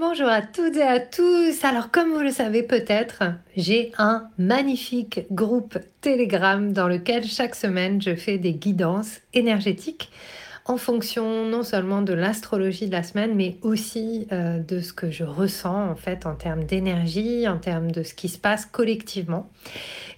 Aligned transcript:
Bonjour 0.00 0.28
à 0.28 0.40
toutes 0.40 0.78
et 0.78 0.82
à 0.82 0.98
tous. 0.98 1.62
Alors 1.62 1.90
comme 1.90 2.08
vous 2.14 2.20
le 2.22 2.30
savez 2.30 2.62
peut-être, 2.62 3.22
j'ai 3.54 3.92
un 3.98 4.30
magnifique 4.38 5.26
groupe 5.30 5.76
Telegram 6.00 6.72
dans 6.72 6.88
lequel 6.88 7.26
chaque 7.26 7.54
semaine 7.54 8.00
je 8.00 8.14
fais 8.14 8.38
des 8.38 8.54
guidances 8.54 9.20
énergétiques 9.34 10.10
en 10.64 10.78
fonction 10.78 11.44
non 11.44 11.62
seulement 11.62 12.00
de 12.00 12.14
l'astrologie 12.14 12.86
de 12.86 12.92
la 12.92 13.02
semaine, 13.02 13.34
mais 13.34 13.58
aussi 13.60 14.26
euh, 14.32 14.58
de 14.60 14.80
ce 14.80 14.94
que 14.94 15.10
je 15.10 15.24
ressens 15.24 15.90
en 15.90 15.96
fait 15.96 16.24
en 16.24 16.34
termes 16.34 16.64
d'énergie, 16.64 17.46
en 17.46 17.58
termes 17.58 17.90
de 17.90 18.02
ce 18.02 18.14
qui 18.14 18.28
se 18.28 18.38
passe 18.38 18.64
collectivement. 18.64 19.50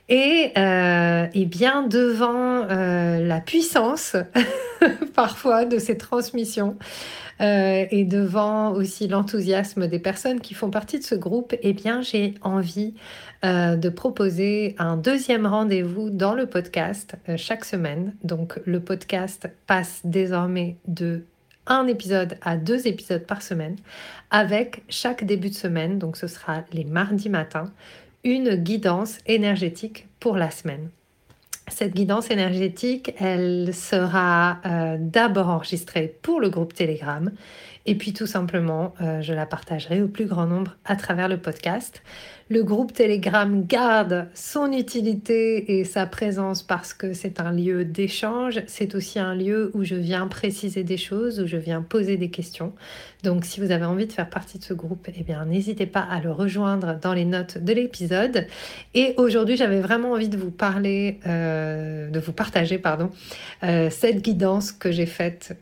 Et, 0.08 0.52
euh, 0.58 1.26
bien 1.46 1.86
devant 1.86 2.66
euh, 2.68 3.20
la 3.20 3.40
puissance 3.40 4.16
parfois 5.14 5.64
de 5.64 5.78
ces 5.78 5.96
transmissions, 5.96 6.76
euh, 7.42 7.86
et 7.90 8.04
devant 8.04 8.72
aussi 8.72 9.08
l'enthousiasme 9.08 9.88
des 9.88 9.98
personnes 9.98 10.40
qui 10.40 10.54
font 10.54 10.70
partie 10.70 10.98
de 10.98 11.04
ce 11.04 11.14
groupe, 11.14 11.54
eh 11.62 11.72
bien, 11.72 12.00
j'ai 12.00 12.34
envie 12.42 12.94
euh, 13.44 13.76
de 13.76 13.88
proposer 13.88 14.76
un 14.78 14.96
deuxième 14.96 15.46
rendez-vous 15.46 16.10
dans 16.10 16.34
le 16.34 16.46
podcast 16.46 17.16
euh, 17.28 17.36
chaque 17.36 17.64
semaine. 17.64 18.14
Donc, 18.22 18.60
le 18.64 18.80
podcast 18.80 19.48
passe 19.66 20.00
désormais 20.04 20.76
de 20.86 21.24
un 21.66 21.86
épisode 21.86 22.38
à 22.42 22.56
deux 22.56 22.88
épisodes 22.88 23.24
par 23.24 23.40
semaine, 23.40 23.76
avec 24.32 24.82
chaque 24.88 25.24
début 25.24 25.48
de 25.48 25.54
semaine, 25.54 25.96
donc 26.00 26.16
ce 26.16 26.26
sera 26.26 26.64
les 26.72 26.84
mardis 26.84 27.28
matins, 27.28 27.70
une 28.24 28.56
guidance 28.56 29.18
énergétique 29.26 30.08
pour 30.20 30.36
la 30.36 30.50
semaine. 30.50 30.90
Cette 31.68 31.94
guidance 31.94 32.30
énergétique, 32.30 33.14
elle 33.18 33.72
sera 33.72 34.58
euh, 34.66 34.96
d'abord 34.98 35.48
enregistrée 35.48 36.14
pour 36.22 36.40
le 36.40 36.50
groupe 36.50 36.74
Telegram 36.74 37.30
et 37.84 37.96
puis 37.96 38.12
tout 38.12 38.26
simplement, 38.26 38.94
euh, 39.00 39.22
je 39.22 39.32
la 39.32 39.46
partagerai 39.46 40.02
au 40.02 40.08
plus 40.08 40.26
grand 40.26 40.46
nombre 40.46 40.76
à 40.84 40.94
travers 40.94 41.28
le 41.28 41.38
podcast. 41.38 42.02
Le 42.48 42.62
groupe 42.62 42.92
Telegram 42.92 43.64
garde 43.64 44.28
son 44.34 44.72
utilité 44.72 45.78
et 45.78 45.84
sa 45.84 46.04
présence 46.04 46.62
parce 46.62 46.92
que 46.92 47.14
c'est 47.14 47.40
un 47.40 47.50
lieu 47.50 47.84
d'échange. 47.84 48.62
C'est 48.66 48.94
aussi 48.94 49.18
un 49.18 49.34
lieu 49.34 49.70
où 49.72 49.84
je 49.84 49.94
viens 49.94 50.26
préciser 50.26 50.84
des 50.84 50.98
choses, 50.98 51.40
où 51.40 51.46
je 51.46 51.56
viens 51.56 51.80
poser 51.80 52.18
des 52.18 52.28
questions. 52.28 52.74
Donc 53.22 53.46
si 53.46 53.60
vous 53.60 53.70
avez 53.70 53.86
envie 53.86 54.06
de 54.06 54.12
faire 54.12 54.28
partie 54.28 54.58
de 54.58 54.64
ce 54.64 54.74
groupe, 54.74 55.08
eh 55.16 55.22
bien 55.22 55.46
n'hésitez 55.46 55.86
pas 55.86 56.00
à 56.00 56.20
le 56.20 56.30
rejoindre 56.30 56.98
dans 57.00 57.14
les 57.14 57.24
notes 57.24 57.56
de 57.56 57.72
l'épisode. 57.72 58.46
Et 58.92 59.14
aujourd'hui, 59.16 59.56
j'avais 59.56 59.80
vraiment 59.80 60.12
envie 60.12 60.28
de 60.28 60.36
vous 60.36 60.50
parler, 60.50 61.20
euh, 61.26 62.10
de 62.10 62.20
vous 62.20 62.32
partager, 62.32 62.76
pardon, 62.76 63.10
euh, 63.62 63.88
cette 63.90 64.20
guidance 64.20 64.72
que 64.72 64.90
j'ai 64.90 65.06
faite 65.06 65.56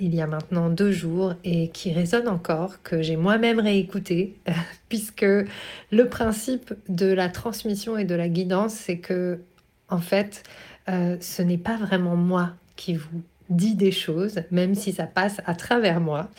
il 0.00 0.14
y 0.14 0.20
a 0.20 0.26
maintenant 0.26 0.70
deux 0.70 0.90
jours 0.90 1.34
et 1.44 1.61
qui 1.68 1.92
résonne 1.92 2.28
encore, 2.28 2.82
que 2.82 3.02
j'ai 3.02 3.16
moi-même 3.16 3.60
réécoutée, 3.60 4.36
puisque 4.88 5.22
le 5.24 6.08
principe 6.08 6.74
de 6.88 7.06
la 7.06 7.28
transmission 7.28 7.96
et 7.96 8.04
de 8.04 8.14
la 8.14 8.28
guidance, 8.28 8.74
c'est 8.74 8.98
que, 8.98 9.40
en 9.88 9.98
fait, 9.98 10.42
euh, 10.88 11.16
ce 11.20 11.42
n'est 11.42 11.58
pas 11.58 11.76
vraiment 11.76 12.16
moi 12.16 12.52
qui 12.76 12.94
vous 12.94 13.22
dis 13.50 13.74
des 13.74 13.92
choses, 13.92 14.42
même 14.50 14.74
si 14.74 14.92
ça 14.92 15.06
passe 15.06 15.40
à 15.46 15.54
travers 15.54 16.00
moi. 16.00 16.30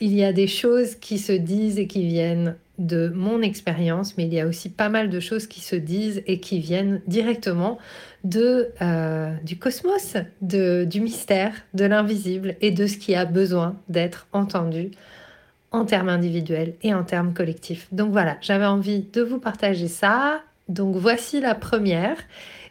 Il 0.00 0.14
y 0.14 0.24
a 0.24 0.32
des 0.32 0.46
choses 0.46 0.94
qui 0.94 1.18
se 1.18 1.32
disent 1.32 1.78
et 1.78 1.86
qui 1.86 2.06
viennent 2.06 2.56
de 2.78 3.08
mon 3.08 3.42
expérience, 3.42 4.16
mais 4.16 4.24
il 4.24 4.32
y 4.32 4.40
a 4.40 4.46
aussi 4.46 4.68
pas 4.70 4.88
mal 4.88 5.10
de 5.10 5.20
choses 5.20 5.46
qui 5.46 5.60
se 5.60 5.76
disent 5.76 6.22
et 6.26 6.40
qui 6.40 6.60
viennent 6.60 7.00
directement 7.06 7.78
euh, 8.34 9.34
du 9.44 9.58
cosmos, 9.58 10.16
du 10.40 11.00
mystère, 11.00 11.52
de 11.74 11.84
l'invisible 11.84 12.56
et 12.60 12.70
de 12.70 12.86
ce 12.86 12.96
qui 12.98 13.14
a 13.14 13.24
besoin 13.24 13.76
d'être 13.88 14.26
entendu 14.32 14.90
en 15.70 15.84
termes 15.84 16.08
individuels 16.08 16.74
et 16.82 16.94
en 16.94 17.04
termes 17.04 17.34
collectifs. 17.34 17.88
Donc 17.92 18.12
voilà, 18.12 18.36
j'avais 18.40 18.66
envie 18.66 19.00
de 19.00 19.22
vous 19.22 19.38
partager 19.38 19.88
ça. 19.88 20.40
Donc 20.68 20.96
voici 20.96 21.40
la 21.40 21.54
première. 21.54 22.16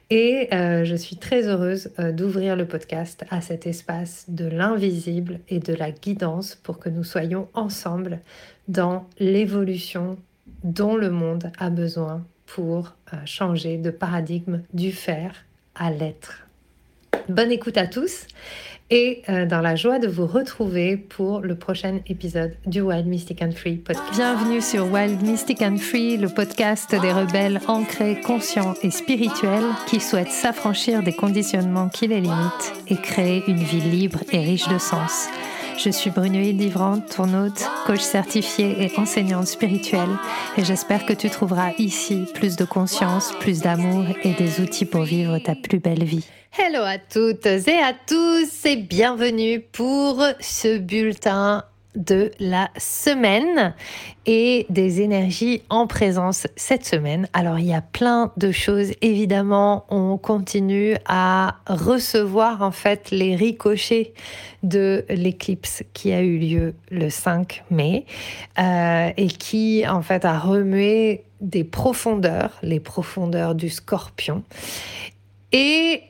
Et 0.10 0.48
euh, 0.54 0.86
je 0.86 0.96
suis 0.96 1.18
très 1.18 1.48
heureuse 1.48 1.90
euh, 2.00 2.14
d'ouvrir 2.14 2.56
le 2.56 2.66
podcast 2.66 3.26
à 3.30 3.42
cet 3.42 3.68
espace 3.68 4.26
de 4.30 4.46
l'invisible 4.46 5.42
et 5.50 5.60
de 5.60 5.74
la 5.74 5.92
guidance 5.92 6.56
pour 6.56 6.80
que 6.80 6.88
nous 6.88 7.04
soyons 7.04 7.50
ensemble 7.54 8.20
dans 8.70 9.06
l'évolution 9.20 10.18
dont 10.64 10.96
le 10.96 11.10
monde 11.10 11.52
a 11.60 11.70
besoin 11.70 12.26
pour 12.46 12.96
euh, 13.14 13.18
changer 13.26 13.78
de 13.78 13.92
paradigme 13.92 14.62
du 14.74 14.94
faire 14.94 15.36
à 15.76 15.92
l'être. 15.92 16.48
Bonne 17.28 17.52
écoute 17.52 17.78
à 17.78 17.88
tous 17.88 18.28
et 18.90 19.22
euh, 19.30 19.46
dans 19.46 19.62
la 19.62 19.76
joie 19.76 20.00
de 20.00 20.08
vous 20.08 20.26
retrouver 20.26 20.96
pour 20.96 21.42
le 21.42 21.56
prochain 21.56 22.00
épisode 22.08 22.56
du 22.66 22.82
Wild 22.82 23.06
Mystic 23.06 23.42
and 23.42 23.52
Free 23.52 23.76
podcast. 23.76 24.14
Bienvenue 24.14 24.62
sur 24.62 24.92
Wild 24.92 25.22
Mystic 25.22 25.62
and 25.62 25.78
Free, 25.78 26.18
le 26.18 26.30
podcast 26.30 26.92
des 26.92 27.12
rebelles 27.12 27.60
ancrés, 27.68 28.22
conscients 28.22 28.76
et 28.84 28.92
spirituels 28.92 29.66
qui 29.88 30.00
souhaitent 30.00 30.32
s'affranchir 30.32 31.04
des 31.04 31.14
conditionnements 31.14 31.90
qui 31.90 32.08
les 32.08 32.22
limitent 32.22 32.74
et 32.88 32.96
créer 32.96 33.44
une 33.48 33.58
vie 33.58 33.82
libre 33.82 34.20
et 34.32 34.40
riche 34.40 34.68
de 34.70 34.78
sens. 34.78 35.28
Je 35.78 35.92
suis 35.92 36.10
Brunoïde 36.10 36.60
Livrante, 36.60 37.16
ton 37.16 37.52
coach 37.86 38.00
certifiée 38.00 38.76
et 38.84 39.00
enseignante 39.00 39.46
spirituelle, 39.46 40.10
et 40.58 40.66
j'espère 40.66 41.06
que 41.06 41.14
tu 41.14 41.30
trouveras 41.30 41.74
ici 41.78 42.26
plus 42.34 42.56
de 42.56 42.66
conscience, 42.66 43.32
plus 43.40 43.62
d'amour 43.62 44.06
et 44.24 44.34
des 44.34 44.60
outils 44.60 44.86
pour 44.86 45.04
vivre 45.04 45.38
ta 45.38 45.54
plus 45.54 45.78
belle 45.78 46.04
vie. 46.04 46.26
Hello 46.58 46.82
à 46.82 46.98
toutes 46.98 47.46
et 47.46 47.80
à 47.80 47.94
tous 47.94 48.66
et 48.66 48.78
bienvenue 48.78 49.62
pour 49.72 50.24
ce 50.40 50.80
bulletin 50.80 51.64
de 51.98 52.32
la 52.40 52.70
semaine 52.78 53.74
et 54.26 54.66
des 54.70 55.02
énergies 55.02 55.64
en 55.70 55.88
présence 55.88 56.48
cette 56.56 56.86
semaine. 56.86 57.28
Alors 57.34 57.60
il 57.60 57.66
y 57.66 57.74
a 57.74 57.82
plein 57.82 58.32
de 58.38 58.52
choses. 58.52 58.92
Évidemment, 59.02 59.86
on 59.90 60.18
continue 60.18 60.96
à 61.08 61.56
recevoir 61.68 62.62
en 62.62 62.72
fait 62.72 63.12
les 63.12 63.36
ricochets 63.36 64.14
de 64.64 65.06
l'éclipse 65.10 65.84
qui 65.94 66.14
a 66.14 66.22
eu 66.22 66.38
lieu 66.38 66.76
le 66.90 67.10
5 67.10 67.64
mai 67.72 68.06
euh, 68.60 69.10
et 69.18 69.28
qui 69.28 69.84
en 69.88 70.02
fait 70.02 70.24
a 70.24 70.38
remué 70.38 71.24
des 71.42 71.64
profondeurs, 71.64 72.52
les 72.64 72.80
profondeurs 72.80 73.56
du 73.56 73.70
scorpion. 73.70 74.44
Et 75.52 76.02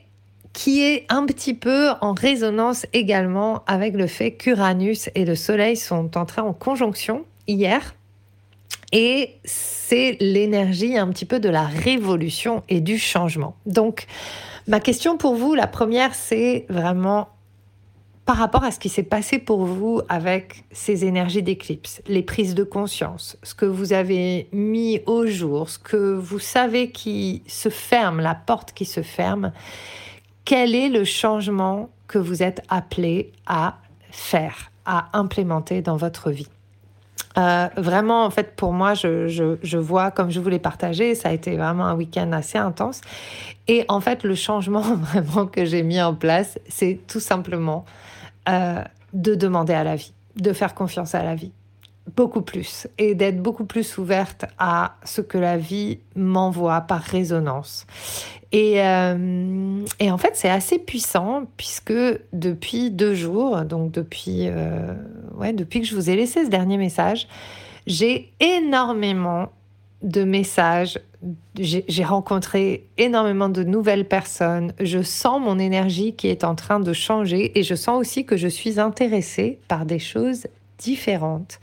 qui 0.58 0.82
est 0.82 1.06
un 1.08 1.24
petit 1.24 1.54
peu 1.54 1.90
en 2.00 2.14
résonance 2.14 2.84
également 2.92 3.62
avec 3.68 3.94
le 3.94 4.08
fait 4.08 4.32
qu'Uranus 4.32 5.08
et 5.14 5.24
le 5.24 5.36
Soleil 5.36 5.76
sont 5.76 6.18
entrés 6.18 6.40
en 6.40 6.52
conjonction 6.52 7.24
hier. 7.46 7.94
Et 8.90 9.36
c'est 9.44 10.16
l'énergie 10.18 10.98
un 10.98 11.06
petit 11.10 11.26
peu 11.26 11.38
de 11.38 11.48
la 11.48 11.62
révolution 11.62 12.64
et 12.68 12.80
du 12.80 12.98
changement. 12.98 13.54
Donc, 13.66 14.08
ma 14.66 14.80
question 14.80 15.16
pour 15.16 15.36
vous, 15.36 15.54
la 15.54 15.68
première, 15.68 16.12
c'est 16.16 16.66
vraiment 16.68 17.28
par 18.24 18.36
rapport 18.36 18.64
à 18.64 18.72
ce 18.72 18.80
qui 18.80 18.88
s'est 18.88 19.04
passé 19.04 19.38
pour 19.38 19.64
vous 19.64 20.02
avec 20.08 20.64
ces 20.72 21.04
énergies 21.04 21.44
d'éclipse, 21.44 22.02
les 22.08 22.24
prises 22.24 22.56
de 22.56 22.64
conscience, 22.64 23.38
ce 23.44 23.54
que 23.54 23.64
vous 23.64 23.92
avez 23.92 24.48
mis 24.50 25.02
au 25.06 25.24
jour, 25.24 25.70
ce 25.70 25.78
que 25.78 26.14
vous 26.14 26.40
savez 26.40 26.90
qui 26.90 27.44
se 27.46 27.68
ferme, 27.68 28.18
la 28.18 28.34
porte 28.34 28.72
qui 28.72 28.86
se 28.86 29.02
ferme, 29.02 29.52
quel 30.48 30.74
est 30.74 30.88
le 30.88 31.04
changement 31.04 31.90
que 32.06 32.16
vous 32.16 32.42
êtes 32.42 32.62
appelé 32.70 33.32
à 33.46 33.76
faire, 34.10 34.72
à 34.86 35.10
implémenter 35.12 35.82
dans 35.82 35.98
votre 35.98 36.30
vie? 36.30 36.48
Euh, 37.36 37.68
vraiment, 37.76 38.24
en 38.24 38.30
fait, 38.30 38.56
pour 38.56 38.72
moi, 38.72 38.94
je, 38.94 39.76
vois, 39.76 40.10
comme 40.10 40.30
je 40.30 40.40
vous 40.40 40.48
l'ai 40.48 40.58
partagé, 40.58 41.14
ça 41.14 41.28
a 41.28 41.32
été 41.32 41.54
vraiment 41.58 41.84
un 41.84 41.94
week-end 41.94 42.32
assez 42.32 42.56
intense. 42.56 43.02
Et 43.66 43.84
en 43.88 44.00
fait, 44.00 44.22
le 44.24 44.34
changement 44.34 44.80
vraiment 44.94 45.44
que 45.44 45.66
j'ai 45.66 45.82
mis 45.82 46.00
en 46.00 46.14
place, 46.14 46.58
c'est 46.66 46.98
tout 47.06 47.20
simplement 47.20 47.84
euh, 48.48 48.82
de 49.12 49.34
demander 49.34 49.74
à 49.74 49.84
la 49.84 49.96
vie, 49.96 50.14
de 50.36 50.54
faire 50.54 50.74
confiance 50.74 51.14
à 51.14 51.22
la 51.22 51.34
vie, 51.34 51.52
beaucoup 52.16 52.42
plus, 52.42 52.86
et 52.98 53.14
d'être 53.14 53.42
beaucoup 53.42 53.64
plus 53.64 53.98
ouverte 53.98 54.44
à 54.58 54.96
ce 55.04 55.20
que 55.20 55.38
la 55.38 55.56
vie 55.56 55.98
m'envoie 56.16 56.80
par 56.82 57.00
résonance. 57.00 57.86
Euh, 58.54 59.84
et, 60.00 60.10
en 60.10 60.18
fait, 60.18 60.32
c'est 60.34 60.48
assez 60.48 60.78
puissant 60.78 61.44
puisque 61.56 61.92
depuis 62.32 62.90
deux 62.90 63.14
jours, 63.14 63.62
donc 63.62 63.92
depuis, 63.92 64.48
euh, 64.48 64.94
ouais, 65.36 65.52
depuis 65.52 65.80
que 65.80 65.86
je 65.86 65.94
vous 65.94 66.08
ai 66.08 66.16
laissé 66.16 66.44
ce 66.44 66.50
dernier 66.50 66.78
message, 66.78 67.28
j'ai 67.86 68.32
énormément 68.40 69.50
de 70.02 70.24
messages. 70.24 70.98
J'ai 71.56 72.04
rencontré 72.04 72.86
énormément 72.96 73.48
de 73.48 73.64
nouvelles 73.64 74.06
personnes. 74.06 74.72
Je 74.78 75.02
sens 75.02 75.40
mon 75.40 75.58
énergie 75.58 76.14
qui 76.14 76.28
est 76.28 76.44
en 76.44 76.54
train 76.54 76.78
de 76.78 76.92
changer 76.92 77.58
et 77.58 77.64
je 77.64 77.74
sens 77.74 77.98
aussi 77.98 78.24
que 78.24 78.36
je 78.36 78.46
suis 78.46 78.78
intéressée 78.78 79.58
par 79.66 79.84
des 79.84 79.98
choses 79.98 80.46
différentes 80.78 81.60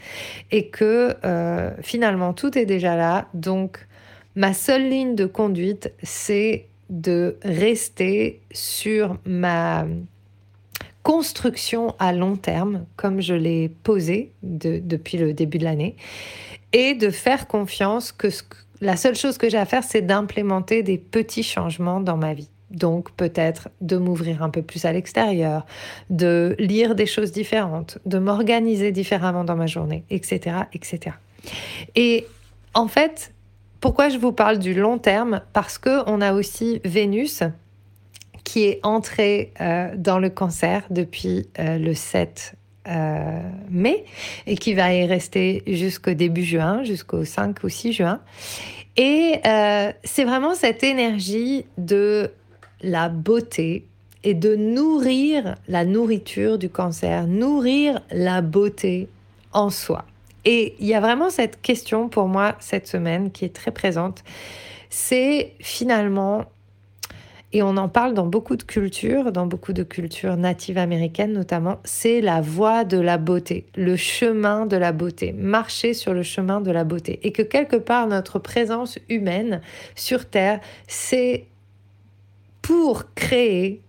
et 0.52 0.68
que 0.68 1.16
euh, 1.24 1.72
finalement 1.82 2.34
tout 2.34 2.58
est 2.58 2.66
déjà 2.66 2.96
là. 2.96 3.28
Donc 3.34 3.88
ma 4.36 4.54
seule 4.54 4.90
ligne 4.90 5.16
de 5.16 5.26
conduite, 5.26 5.94
c'est 6.04 6.68
de 6.90 7.38
rester 7.44 8.42
sur 8.52 9.18
ma 9.26 9.86
construction 11.04 11.96
à 12.00 12.14
long 12.14 12.36
terme, 12.36 12.86
comme 12.96 13.22
je 13.22 13.34
l'ai 13.34 13.70
posé 13.70 14.32
depuis 14.42 15.18
le 15.18 15.34
début 15.34 15.60
de 15.60 15.64
l'année, 15.64 15.96
et 16.74 16.96
de 16.96 17.10
faire 17.10 17.48
confiance 17.48 18.12
que 18.12 18.28
la 18.82 18.98
seule 18.98 19.16
chose 19.16 19.38
que 19.38 19.50
j'ai 19.50 19.58
à 19.58 19.66
faire, 19.66 19.84
c'est 19.84 20.02
d'implémenter 20.02 20.84
des 20.84 20.98
petits 20.98 21.44
changements 21.44 22.00
dans 22.00 22.18
ma 22.18 22.34
vie. 22.34 22.50
Donc 22.76 23.12
peut-être 23.14 23.70
de 23.82 23.98
m'ouvrir 23.98 24.44
un 24.44 24.50
peu 24.50 24.62
plus 24.62 24.86
à 24.86 24.92
l'extérieur, 24.92 25.66
de 26.10 26.56
lire 26.60 26.94
des 26.94 27.08
choses 27.08 27.32
différentes, 27.32 27.98
de 28.06 28.20
m'organiser 28.20 28.92
différemment 28.92 29.44
dans 29.44 29.56
ma 29.56 29.66
journée, 29.66 30.04
etc., 30.10 30.58
etc. 30.74 31.16
Et 31.96 32.28
en 32.74 32.88
fait, 32.88 33.34
pourquoi 33.80 34.10
je 34.10 34.18
vous 34.18 34.32
parle 34.32 34.60
du 34.60 34.74
long 34.74 34.98
terme? 34.98 35.42
Parce 35.54 35.78
que 35.78 36.08
on 36.10 36.22
a 36.22 36.34
aussi 36.34 36.82
Vénus 36.84 37.44
qui 38.44 38.64
est 38.64 38.80
entrée 38.84 39.52
euh, 39.60 39.90
dans 39.98 40.20
le 40.20 40.30
cancer 40.30 40.84
depuis 40.90 41.48
euh, 41.60 41.78
le 41.78 41.94
7 41.94 42.54
euh, 42.88 43.42
mai 43.70 44.06
et 44.46 44.56
qui 44.56 44.74
va 44.76 44.94
y 44.94 45.06
rester 45.06 45.64
jusqu'au 45.68 46.14
début 46.14 46.44
juin, 46.44 46.84
jusqu'au 46.84 47.26
5 47.26 47.64
ou 47.64 47.70
6 47.70 47.94
juin. 47.94 48.22
Et 48.98 49.42
c'est 50.06 50.24
vraiment 50.24 50.56
cette 50.56 50.82
énergie 50.82 51.66
de 51.78 52.32
la 52.82 53.10
beauté 53.10 53.86
et 54.24 54.34
de 54.34 54.56
nourrir 54.56 55.56
la 55.68 55.86
nourriture 55.86 56.58
du 56.58 56.70
cancer, 56.70 57.28
nourrir 57.28 58.02
la 58.12 58.42
beauté 58.42 59.08
en 59.54 59.70
soi. 59.70 60.04
Et 60.46 60.76
il 60.80 60.88
y 60.88 60.94
a 60.94 61.00
vraiment 61.00 61.30
cette 61.30 61.62
question 61.62 62.10
pour 62.10 62.28
moi 62.28 62.56
cette 62.60 62.88
semaine 62.88 63.32
qui 63.32 63.46
est 63.46 63.56
très 63.56 63.72
présente. 63.72 64.24
C'est 64.90 65.54
finalement, 65.60 66.46
et 67.54 67.62
on 67.62 67.78
en 67.78 67.88
parle 67.88 68.14
dans 68.14 68.26
beaucoup 68.26 68.56
de 68.56 68.64
cultures, 68.64 69.32
dans 69.32 69.46
beaucoup 69.46 69.74
de 69.74 69.84
cultures 69.84 70.38
natives 70.38 70.78
américaines 70.78 71.34
notamment, 71.34 71.80
c'est 71.84 72.22
la 72.22 72.42
voie 72.42 72.84
de 72.84 73.00
la 73.00 73.18
beauté, 73.18 73.66
le 73.76 73.96
chemin 73.96 74.66
de 74.66 74.78
la 74.78 74.92
beauté, 74.92 75.34
marcher 75.34 75.94
sur 75.94 76.14
le 76.14 76.24
chemin 76.24 76.62
de 76.62 76.72
la 76.72 76.84
beauté. 76.84 77.20
Et 77.24 77.32
que 77.32 77.42
quelque 77.42 77.76
part, 77.76 78.08
notre 78.08 78.40
présence 78.40 78.98
humaine 79.10 79.62
sur 79.96 80.26
Terre, 80.30 80.62
c'est 80.88 81.46
pour 82.66 83.14
créer 83.14 83.84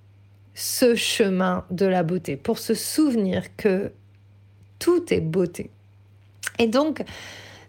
ce 0.52 0.94
chemin 0.94 1.64
de 1.70 1.86
la 1.86 2.02
beauté, 2.02 2.36
pour 2.36 2.58
se 2.58 2.74
souvenir 2.74 3.56
que 3.56 3.90
tout 4.78 5.14
est 5.14 5.22
beauté. 5.22 5.70
Et 6.58 6.66
donc, 6.66 7.02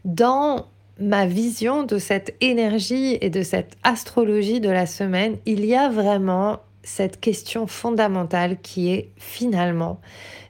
dans 0.04 0.68
ma 1.00 1.26
vision 1.26 1.84
de 1.84 1.98
cette 1.98 2.36
énergie 2.42 3.18
et 3.22 3.30
de 3.30 3.42
cette 3.42 3.78
astrologie 3.84 4.60
de 4.60 4.68
la 4.70 4.86
semaine, 4.86 5.38
il 5.46 5.64
y 5.64 5.76
a 5.76 5.88
vraiment 5.88 6.60
cette 6.84 7.22
question 7.22 7.68
fondamentale 7.68 8.60
qui 8.60 8.90
est 8.92 9.10
finalement 9.16 10.02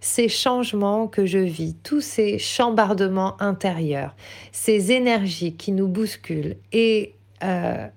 ces 0.02 0.28
changements 0.28 1.08
que 1.08 1.28
je 1.28 1.38
vis, 1.38 1.76
tous 1.84 2.02
ces 2.02 2.40
chambardements 2.40 3.40
intérieurs, 3.40 4.16
ces 4.52 4.92
énergies 4.92 5.54
qui 5.54 5.72
nous 5.72 5.88
bousculent 5.88 6.58
et 6.72 7.14
euh, 7.44 7.88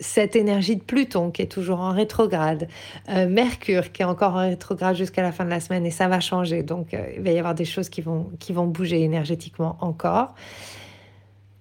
cette 0.00 0.34
énergie 0.34 0.76
de 0.76 0.82
Pluton 0.82 1.30
qui 1.30 1.42
est 1.42 1.52
toujours 1.52 1.80
en 1.80 1.92
rétrograde, 1.92 2.68
euh, 3.10 3.28
Mercure 3.28 3.92
qui 3.92 4.02
est 4.02 4.06
encore 4.06 4.34
en 4.34 4.48
rétrograde 4.48 4.96
jusqu'à 4.96 5.22
la 5.22 5.30
fin 5.30 5.44
de 5.44 5.50
la 5.50 5.60
semaine 5.60 5.86
et 5.86 5.90
ça 5.90 6.08
va 6.08 6.20
changer. 6.20 6.62
Donc 6.62 6.94
euh, 6.94 7.12
il 7.16 7.22
va 7.22 7.30
y 7.30 7.38
avoir 7.38 7.54
des 7.54 7.66
choses 7.66 7.88
qui 7.88 8.00
vont, 8.00 8.30
bouger 8.66 9.02
énergétiquement 9.02 9.76
encore. 9.80 10.34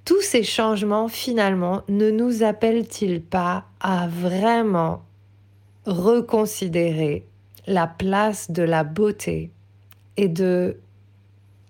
Tous 0.06 0.22
ces 0.22 0.44
changements 0.44 1.08
finalement 1.08 1.84
ne 1.90 2.10
nous 2.10 2.44
appellent-ils 2.44 3.22
pas 3.22 3.66
à 3.80 4.08
vraiment 4.08 5.04
reconsidérer 5.86 7.26
la 7.68 7.88
place 7.88 8.50
de 8.50 8.64
la 8.64 8.84
beauté 8.84 9.52
et 10.18 10.28
de 10.30 10.78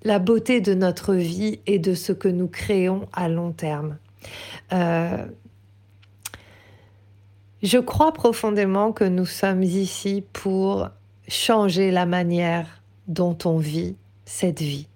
la 0.03 0.19
beauté 0.19 0.61
de 0.61 0.73
notre 0.73 1.13
vie 1.15 1.59
et 1.65 1.79
de 1.79 1.93
ce 1.93 2.13
que 2.13 2.29
nous 2.29 2.47
créons 2.47 3.07
à 3.11 3.27
long 3.27 3.51
terme? 3.51 3.97
Euh, 4.71 5.25
je 7.61 7.77
crois 7.77 8.13
profondément 8.13 8.91
que 8.91 9.03
nous 9.03 9.25
sommes 9.25 9.63
ici 9.63 10.23
pour 10.33 10.89
changer 11.27 11.91
la 11.91 12.05
manière 12.05 12.81
dont 13.07 13.37
on 13.45 13.57
vit 13.57 13.95
cette 14.25 14.61
vie 14.61 14.87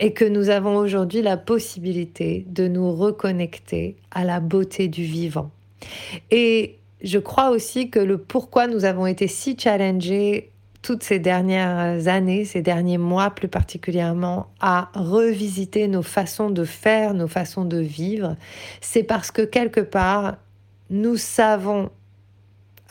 et 0.00 0.12
que 0.12 0.24
nous 0.24 0.48
avons 0.48 0.76
aujourd'hui 0.76 1.22
la 1.22 1.36
possibilité 1.36 2.44
de 2.48 2.66
nous 2.66 2.92
reconnecter 2.92 3.96
à 4.10 4.24
la 4.24 4.40
beauté 4.40 4.88
du 4.88 5.04
vivant. 5.04 5.50
Et 6.30 6.78
je 7.02 7.18
crois 7.18 7.50
aussi 7.50 7.90
que 7.90 8.00
le 8.00 8.18
pourquoi 8.18 8.66
nous 8.66 8.84
avons 8.84 9.06
été 9.06 9.28
si 9.28 9.56
challengés 9.58 10.50
toutes 10.82 11.02
ces 11.02 11.18
dernières 11.18 12.08
années, 12.08 12.44
ces 12.44 12.60
derniers 12.60 12.98
mois 12.98 13.30
plus 13.30 13.48
particulièrement, 13.48 14.48
à 14.60 14.90
revisiter 14.94 15.88
nos 15.88 16.02
façons 16.02 16.50
de 16.50 16.64
faire, 16.64 17.14
nos 17.14 17.28
façons 17.28 17.64
de 17.64 17.78
vivre, 17.78 18.36
c'est 18.82 19.02
parce 19.02 19.30
que 19.30 19.42
quelque 19.42 19.80
part, 19.80 20.36
nous 20.90 21.16
savons, 21.16 21.90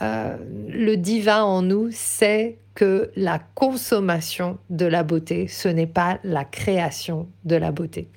euh, 0.01 0.38
le 0.69 0.95
divin 0.95 1.44
en 1.44 1.62
nous 1.62 1.90
sait 1.92 2.57
que 2.75 3.12
la 3.16 3.40
consommation 3.40 4.57
de 4.69 4.86
la 4.86 5.04
beauté, 5.04 5.48
ce 5.48 5.68
n'est 5.68 5.88
pas 5.88 6.19
la 6.24 6.44
création 6.44 7.28
de 7.45 7.56
la 7.56 7.72
beauté. 7.72 8.07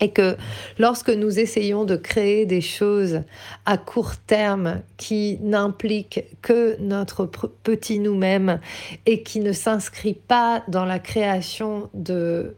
Et 0.00 0.10
que 0.10 0.36
lorsque 0.78 1.10
nous 1.10 1.38
essayons 1.38 1.84
de 1.84 1.94
créer 1.94 2.44
des 2.44 2.60
choses 2.60 3.22
à 3.66 3.76
court 3.76 4.16
terme 4.16 4.80
qui 4.96 5.38
n'impliquent 5.42 6.24
que 6.40 6.76
notre 6.80 7.26
petit 7.26 8.00
nous-mêmes 8.00 8.58
et 9.06 9.22
qui 9.22 9.38
ne 9.38 9.52
s'inscrit 9.52 10.14
pas 10.14 10.64
dans 10.66 10.86
la 10.86 10.98
création 10.98 11.88
de 11.94 12.56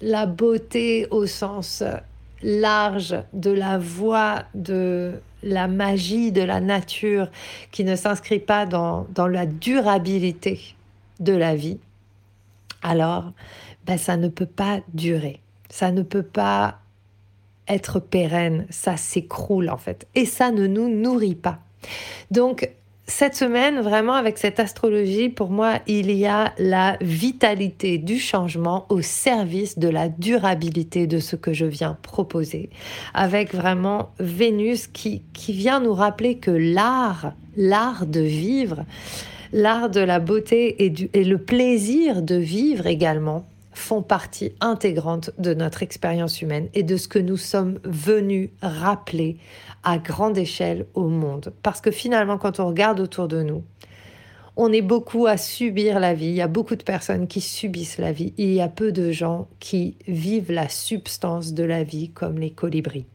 la 0.00 0.26
beauté 0.26 1.08
au 1.10 1.26
sens 1.26 1.82
large 2.44 3.16
de 3.32 3.50
la 3.50 3.78
voix 3.78 4.44
de 4.54 5.14
la 5.42 5.66
magie 5.66 6.30
de 6.30 6.42
la 6.42 6.60
nature 6.60 7.28
qui 7.70 7.84
ne 7.84 7.96
s'inscrit 7.96 8.38
pas 8.38 8.66
dans, 8.66 9.06
la 9.16 9.46
durabilité 9.46 10.74
de 11.20 11.32
la 11.32 11.56
vie, 11.56 11.78
alors 12.82 13.32
ben, 13.86 13.98
ça 13.98 14.16
ne 14.16 14.28
peut 14.28 14.46
pas 14.46 14.80
durer, 14.92 15.40
ça 15.68 15.90
ne 15.90 16.02
peut 16.02 16.22
pas 16.22 16.78
être 17.66 17.98
pérenne, 17.98 18.66
ça 18.68 18.96
s'écroule 18.96 19.70
en 19.70 19.78
fait, 19.78 20.06
et 20.14 20.26
ça 20.26 20.50
ne 20.50 20.66
nous 20.66 20.88
nourrit 20.88 21.34
pas. 21.34 21.58
Donc 22.30 22.70
cette 23.06 23.36
semaine, 23.36 23.80
vraiment 23.80 24.14
avec 24.14 24.38
cette 24.38 24.58
astrologie, 24.58 25.28
pour 25.28 25.50
moi, 25.50 25.80
il 25.86 26.10
y 26.10 26.24
a 26.24 26.54
la 26.58 26.96
vitalité 27.02 27.98
du 27.98 28.18
changement 28.18 28.86
au 28.88 29.02
service 29.02 29.78
de 29.78 29.88
la 29.88 30.08
durabilité 30.08 31.06
de 31.06 31.18
ce 31.18 31.36
que 31.36 31.52
je 31.52 31.66
viens 31.66 31.98
proposer. 32.00 32.70
Avec 33.12 33.54
vraiment 33.54 34.10
Vénus 34.20 34.86
qui, 34.86 35.22
vient 35.48 35.80
nous 35.80 35.92
rappeler 35.92 36.38
que 36.38 36.50
l'art, 36.50 37.34
l'art 37.58 38.06
de 38.06 38.20
vivre, 38.20 38.84
l'art 39.52 39.90
de 39.90 40.00
la 40.00 40.18
beauté 40.18 40.84
et, 40.84 40.88
du, 40.88 41.10
et 41.12 41.24
le 41.24 41.36
plaisir 41.36 42.22
de 42.22 42.36
vivre 42.36 42.86
également 42.86 43.44
font 43.74 44.02
partie 44.02 44.52
intégrante 44.60 45.30
de 45.38 45.54
notre 45.54 45.82
expérience 45.82 46.42
humaine 46.42 46.68
et 46.74 46.82
de 46.82 46.96
ce 46.96 47.08
que 47.08 47.18
nous 47.18 47.36
sommes 47.36 47.78
venus 47.84 48.50
rappeler 48.62 49.38
à 49.82 49.98
grande 49.98 50.38
échelle 50.38 50.86
au 50.94 51.08
monde. 51.08 51.52
Parce 51.62 51.80
que 51.80 51.90
finalement, 51.90 52.38
quand 52.38 52.60
on 52.60 52.66
regarde 52.66 53.00
autour 53.00 53.28
de 53.28 53.42
nous, 53.42 53.62
on 54.56 54.72
est 54.72 54.82
beaucoup 54.82 55.26
à 55.26 55.36
subir 55.36 55.98
la 55.98 56.14
vie. 56.14 56.26
Il 56.26 56.34
y 56.34 56.42
a 56.42 56.48
beaucoup 56.48 56.76
de 56.76 56.84
personnes 56.84 57.26
qui 57.26 57.40
subissent 57.40 57.98
la 57.98 58.12
vie. 58.12 58.32
Il 58.36 58.52
y 58.52 58.60
a 58.60 58.68
peu 58.68 58.92
de 58.92 59.10
gens 59.10 59.48
qui 59.58 59.96
vivent 60.06 60.52
la 60.52 60.68
substance 60.68 61.54
de 61.54 61.64
la 61.64 61.82
vie 61.82 62.10
comme 62.10 62.38
les 62.38 62.50
colibris 62.50 63.06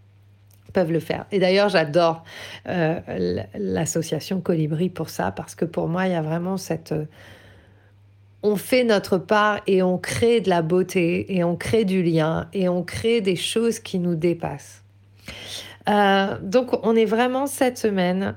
peuvent 0.72 0.92
le 0.92 1.00
faire. 1.00 1.26
Et 1.32 1.40
d'ailleurs, 1.40 1.70
j'adore 1.70 2.24
euh, 2.68 3.00
l'association 3.56 4.42
Colibri 4.42 4.90
pour 4.90 5.10
ça, 5.10 5.32
parce 5.32 5.56
que 5.56 5.66
pour 5.66 5.88
moi, 5.88 6.06
il 6.08 6.12
y 6.12 6.16
a 6.16 6.22
vraiment 6.22 6.58
cette... 6.58 6.94
on 8.50 8.56
fait 8.56 8.84
notre 8.84 9.18
part 9.18 9.62
et 9.68 9.84
on 9.84 9.98
crée 10.00 10.42
de 10.42 10.50
la 10.50 10.64
beauté 10.64 11.36
et 11.36 11.44
on 11.44 11.56
crée 11.56 11.86
du 11.86 12.02
lien 12.02 12.48
et 12.52 12.68
on 12.68 12.84
crée 12.84 13.22
des 13.22 13.36
choses 13.36 13.80
qui 13.80 14.00
nous 14.00 14.16
dépassent. 14.16 14.84
Euh, 15.88 16.38
donc 16.42 16.86
on 16.86 16.96
est 16.96 17.06
vraiment 17.06 17.46
cette 17.46 17.78
semaine 17.78 18.36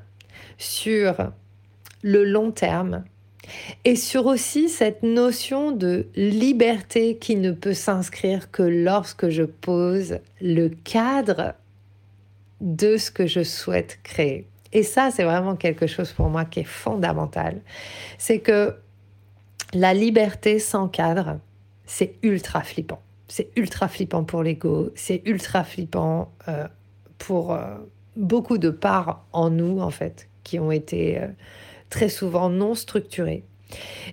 sur 0.58 1.32
le 2.02 2.24
long 2.24 2.50
terme 2.50 3.04
et 3.84 3.96
sur 3.96 4.26
aussi 4.26 4.68
cette 4.68 5.02
notion 5.02 5.72
de 5.72 6.06
liberté 6.14 7.16
qui 7.16 7.36
ne 7.36 7.50
peut 7.50 7.74
s'inscrire 7.74 8.50
que 8.50 8.62
lorsque 8.62 9.30
je 9.30 9.44
pose 9.44 10.18
le 10.40 10.68
cadre 10.68 11.54
de 12.60 12.96
ce 12.98 13.10
que 13.10 13.26
je 13.26 13.42
souhaite 13.42 13.98
créer. 14.02 14.46
Et 14.74 14.82
ça, 14.82 15.10
c'est 15.10 15.24
vraiment 15.24 15.56
quelque 15.56 15.86
chose 15.86 16.12
pour 16.12 16.28
moi 16.28 16.44
qui 16.44 16.60
est 16.60 16.64
fondamental. 16.64 17.60
C'est 18.18 18.38
que 18.38 18.74
la 19.72 19.94
liberté 19.94 20.58
sans 20.58 20.88
cadre, 20.88 21.38
c'est 21.86 22.14
ultra 22.22 22.62
flippant. 22.62 23.00
C'est 23.28 23.48
ultra 23.56 23.88
flippant 23.88 24.24
pour 24.24 24.42
l'ego, 24.42 24.90
c'est 24.94 25.22
ultra 25.24 25.64
flippant 25.64 26.32
euh, 26.48 26.66
pour 27.18 27.52
euh, 27.52 27.76
beaucoup 28.16 28.58
de 28.58 28.70
parts 28.70 29.24
en 29.32 29.48
nous, 29.50 29.80
en 29.80 29.90
fait, 29.90 30.28
qui 30.44 30.58
ont 30.58 30.70
été 30.70 31.18
euh, 31.18 31.28
très 31.88 32.08
souvent 32.08 32.50
non 32.50 32.74
structurées. 32.74 33.44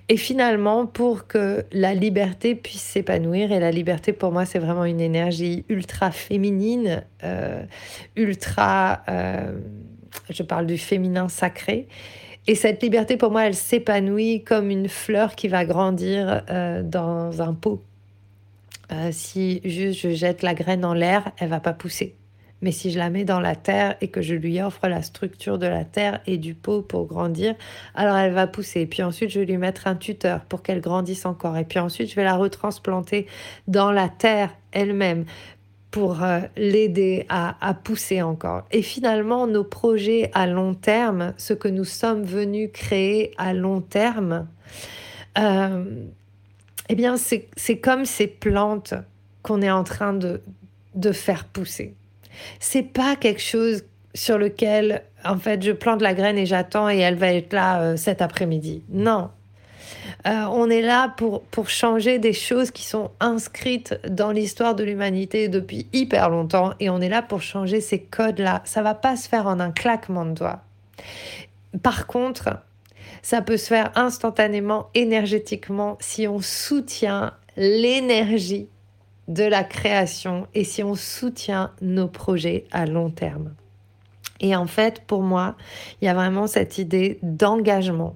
Et 0.08 0.16
finalement, 0.16 0.86
pour 0.86 1.28
que 1.28 1.66
la 1.74 1.94
liberté 1.94 2.56
puisse 2.56 2.82
s'épanouir, 2.82 3.52
et 3.52 3.60
la 3.60 3.72
liberté 3.72 4.14
pour 4.14 4.32
moi 4.32 4.46
c'est 4.46 4.60
vraiment 4.60 4.86
une 4.86 5.02
énergie 5.02 5.66
ultra 5.68 6.12
féminine, 6.12 7.04
ultra, 8.16 9.02
je 10.30 10.44
parle 10.44 10.66
du 10.66 10.78
féminin 10.78 11.28
sacré, 11.28 11.90
et 12.50 12.56
cette 12.56 12.82
liberté 12.82 13.16
pour 13.16 13.30
moi 13.30 13.46
elle 13.46 13.54
s'épanouit 13.54 14.44
comme 14.44 14.72
une 14.72 14.90
fleur 14.90 15.36
qui 15.36 15.48
va 15.48 15.66
grandir 15.66 16.42
euh, 16.50 16.82
dans 16.82 17.44
un 17.44 17.54
pot. 17.54 17.84
si 19.12 19.62
juste 19.64 20.00
je 20.00 20.10
jette 20.10 20.42
la 20.42 20.56
graine 20.56 20.84
en 20.84 20.96
l'air, 20.96 21.32
elle 21.38 21.50
va 21.50 21.60
pas 21.60 21.74
pousser. 21.74 22.16
Mais 22.62 22.72
si 22.72 22.92
je 22.92 22.98
la 22.98 23.10
mets 23.10 23.24
dans 23.24 23.40
la 23.40 23.56
terre 23.56 23.96
et 24.02 24.10
que 24.10 24.22
je 24.22 24.34
lui 24.34 24.62
offre 24.62 24.88
la 24.88 25.02
structure 25.02 25.58
de 25.58 25.68
la 25.68 25.86
terre 25.86 26.22
et 26.26 26.38
du 26.38 26.56
pot 26.56 26.82
pour 26.82 27.06
grandir, 27.06 27.56
alors 27.96 28.18
elle 28.18 28.34
va 28.34 28.48
pousser. 28.48 28.86
Puis 28.86 29.02
ensuite, 29.02 29.30
je 29.30 29.40
vais 29.40 29.46
lui 29.46 29.58
mettre 29.58 29.88
un 29.88 29.96
tuteur 29.96 30.42
pour 30.42 30.62
qu'elle 30.62 30.82
grandisse 30.82 31.26
encore. 31.26 31.56
Et 31.58 31.64
puis 31.64 31.80
ensuite, 31.80 32.10
je 32.10 32.16
vais 32.16 32.24
la 32.24 32.36
retransplanter 32.36 33.28
dans 33.68 33.92
la 33.92 34.10
terre 34.10 34.54
elle-même 34.72 35.26
pour 35.92 36.24
euh, 36.24 36.42
l'aider 36.56 37.26
à, 37.30 37.74
pousser 37.84 38.22
encore. 38.22 38.64
Et 38.72 38.82
finalement, 38.82 39.48
nos 39.48 39.64
projets 39.64 40.30
à 40.34 40.46
long 40.46 40.76
terme, 40.76 41.34
ce 41.38 41.54
que 41.54 41.68
nous 41.68 41.86
sommes 41.86 42.24
venus 42.24 42.70
créer 42.72 43.32
à 43.38 43.54
long 43.54 43.82
terme, 43.82 44.48
euh, 45.38 45.86
eh 46.90 46.96
bien, 46.96 47.16
c'est 47.18 47.78
comme 47.78 48.06
ces 48.06 48.28
plantes 48.28 48.94
qu'on 49.42 49.62
est 49.62 49.72
en 49.72 49.84
train 49.84 50.14
de, 50.14 50.42
de 50.96 51.12
faire 51.12 51.46
pousser 51.46 51.96
c'est 52.60 52.84
pas 52.84 53.16
quelque 53.16 53.42
chose 53.42 53.84
sur 54.14 54.38
lequel, 54.38 55.04
en 55.24 55.38
fait, 55.38 55.62
je 55.64 55.72
plante 55.72 56.02
la 56.02 56.14
graine 56.14 56.38
et 56.38 56.46
j'attends 56.46 56.90
et 56.90 56.98
elle 56.98 57.16
va 57.16 57.34
être 57.34 57.54
là 57.54 57.82
euh, 57.82 57.98
cet 57.98 58.22
après-midi. 58.22 58.84
Non. 58.90 59.30
Euh, 60.28 60.44
on 60.52 60.70
est 60.70 60.82
là 60.82 61.14
pour, 61.16 61.44
pour 61.44 61.70
changer 61.70 62.20
des 62.20 62.34
choses 62.34 62.72
qui 62.72 62.84
sont 62.84 63.12
inscrites 63.20 63.98
dans 64.10 64.32
l'histoire 64.32 64.76
de 64.76 64.84
l'humanité 64.84 65.48
depuis 65.48 65.88
hyper 65.94 66.30
longtemps 66.30 66.74
et 66.80 66.90
on 66.90 67.00
est 67.00 67.10
là 67.10 67.22
pour 67.22 67.42
changer 67.42 67.80
ces 67.80 68.02
codes-là. 68.02 68.62
Ça 68.66 68.82
va 68.82 68.96
pas 68.96 69.16
se 69.16 69.30
faire 69.30 69.48
en 69.48 69.60
un 69.60 69.72
claquement 69.72 70.26
de 70.26 70.34
doigts. 70.34 70.62
Par 71.82 72.06
contre, 72.08 72.60
ça 73.22 73.42
peut 73.42 73.58
se 73.58 73.68
faire 73.68 73.92
instantanément, 73.96 74.90
énergétiquement, 74.94 75.98
si 76.02 76.28
on 76.28 76.42
soutient 76.42 77.34
l'énergie 77.56 78.68
de 79.28 79.44
la 79.44 79.64
création 79.64 80.48
et 80.54 80.64
si 80.64 80.84
on 80.84 80.96
soutient 80.96 81.72
nos 81.82 82.08
projets 82.08 82.66
à 82.72 82.86
long 82.86 83.10
terme. 83.10 83.54
Et 84.40 84.56
en 84.56 84.66
fait, 84.66 85.02
pour 85.02 85.22
moi, 85.22 85.56
il 86.02 86.06
y 86.06 86.08
a 86.08 86.14
vraiment 86.14 86.48
cette 86.48 86.78
idée 86.78 87.20
d'engagement. 87.22 88.16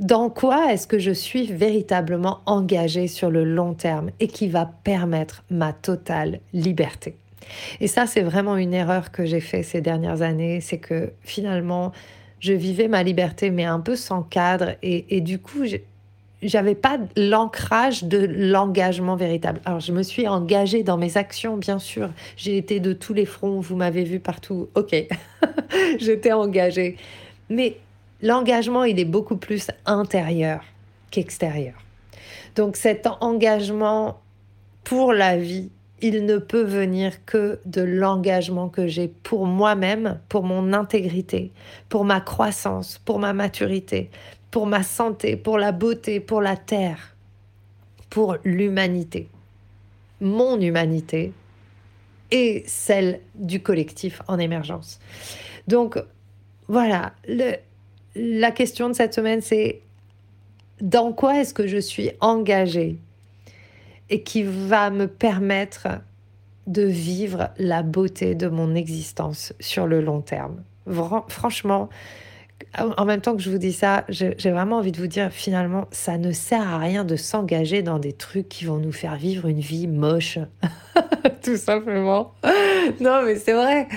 Dans 0.00 0.30
quoi 0.30 0.72
est-ce 0.72 0.86
que 0.86 0.98
je 0.98 1.10
suis 1.10 1.52
véritablement 1.52 2.40
engagée 2.46 3.06
sur 3.06 3.30
le 3.30 3.44
long 3.44 3.74
terme 3.74 4.10
et 4.18 4.28
qui 4.28 4.48
va 4.48 4.64
permettre 4.64 5.44
ma 5.50 5.74
totale 5.74 6.40
liberté? 6.54 7.16
Et 7.80 7.86
ça, 7.86 8.06
c'est 8.06 8.22
vraiment 8.22 8.56
une 8.56 8.72
erreur 8.72 9.12
que 9.12 9.26
j'ai 9.26 9.40
fait 9.40 9.62
ces 9.62 9.82
dernières 9.82 10.22
années, 10.22 10.62
c'est 10.62 10.78
que 10.78 11.12
finalement, 11.20 11.92
je 12.38 12.54
vivais 12.54 12.88
ma 12.88 13.02
liberté, 13.02 13.50
mais 13.50 13.64
un 13.64 13.80
peu 13.80 13.94
sans 13.94 14.22
cadre. 14.22 14.72
Et, 14.82 15.20
du 15.20 15.38
coup, 15.38 15.64
j'avais 16.42 16.74
pas 16.74 16.98
l'ancrage 17.14 18.04
de 18.04 18.26
l'engagement 18.26 19.16
véritable. 19.16 19.60
Alors 19.66 19.80
je 19.80 19.92
me 19.92 20.02
suis 20.02 20.26
engagée 20.26 20.82
dans 20.82 20.96
mes 20.96 21.18
actions, 21.18 21.58
bien 21.58 21.78
sûr. 21.78 22.08
J'ai 22.38 22.56
été 22.56 22.80
de 22.80 22.94
tous 22.94 23.12
les 23.12 23.26
fronts, 23.26 23.60
vous 23.60 23.76
m'avez 23.76 24.04
vu 24.04 24.18
partout. 24.18 24.70
Ok, 24.74 24.96
j'étais 25.98 26.32
engagée. 26.32 26.96
Mais 27.50 27.76
l'engagement, 28.22 28.84
il 28.84 28.98
est 28.98 29.04
beaucoup 29.04 29.36
plus 29.36 29.68
intérieur 29.86 30.62
qu'extérieur. 31.10 31.74
Donc 32.54 32.76
cet 32.76 33.06
engagement 33.20 34.20
pour 34.84 35.12
la 35.12 35.36
vie, 35.36 35.70
il 36.02 36.24
ne 36.24 36.38
peut 36.38 36.62
venir 36.62 37.24
que 37.26 37.60
de 37.66 37.82
l'engagement 37.82 38.68
que 38.68 38.86
j'ai 38.86 39.08
pour 39.08 39.46
moi-même, 39.46 40.18
pour 40.28 40.44
mon 40.44 40.72
intégrité, 40.72 41.52
pour 41.88 42.04
ma 42.04 42.20
croissance, 42.20 42.98
pour 43.04 43.18
ma 43.18 43.32
maturité, 43.32 44.10
pour 44.50 44.66
ma 44.66 44.82
santé, 44.82 45.36
pour 45.36 45.58
la 45.58 45.72
beauté, 45.72 46.20
pour 46.20 46.40
la 46.40 46.56
terre, 46.56 47.14
pour 48.08 48.36
l'humanité, 48.44 49.28
mon 50.20 50.60
humanité 50.60 51.32
et 52.30 52.64
celle 52.66 53.20
du 53.34 53.62
collectif 53.62 54.22
en 54.26 54.38
émergence. 54.38 54.98
Donc 55.68 56.02
voilà, 56.68 57.12
la 58.14 58.50
question 58.50 58.88
de 58.88 58.94
cette 58.94 59.14
semaine, 59.14 59.40
c'est 59.40 59.80
dans 60.80 61.12
quoi 61.12 61.40
est-ce 61.40 61.54
que 61.54 61.66
je 61.66 61.78
suis 61.78 62.10
engagée 62.20 62.98
et 64.08 64.22
qui 64.22 64.42
va 64.42 64.90
me 64.90 65.06
permettre 65.06 65.88
de 66.66 66.82
vivre 66.82 67.50
la 67.58 67.82
beauté 67.82 68.34
de 68.34 68.48
mon 68.48 68.74
existence 68.74 69.52
sur 69.60 69.86
le 69.86 70.00
long 70.00 70.20
terme? 70.20 70.62
Franchement, 71.28 71.88
en 72.78 73.04
même 73.04 73.20
temps 73.20 73.36
que 73.36 73.42
je 73.42 73.50
vous 73.50 73.58
dis 73.58 73.72
ça, 73.72 74.04
j'ai 74.08 74.50
vraiment 74.50 74.78
envie 74.78 74.92
de 74.92 74.98
vous 74.98 75.06
dire 75.06 75.30
finalement, 75.30 75.86
ça 75.90 76.18
ne 76.18 76.32
sert 76.32 76.66
à 76.66 76.78
rien 76.78 77.04
de 77.04 77.16
s'engager 77.16 77.82
dans 77.82 77.98
des 77.98 78.12
trucs 78.12 78.48
qui 78.48 78.64
vont 78.64 78.78
nous 78.78 78.92
faire 78.92 79.16
vivre 79.16 79.46
une 79.46 79.60
vie 79.60 79.86
moche. 79.86 80.38
Tout 81.42 81.56
simplement. 81.56 82.32
Non, 83.00 83.22
mais 83.24 83.36
c'est 83.36 83.52
vrai. 83.52 83.88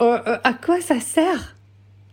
Euh, 0.00 0.18
euh, 0.26 0.38
à 0.42 0.52
quoi 0.52 0.80
ça 0.80 1.00
sert? 1.00 1.56